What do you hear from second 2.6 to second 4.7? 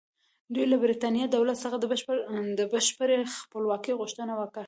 بشپړې خپلواکۍ غوښتنه وکړه.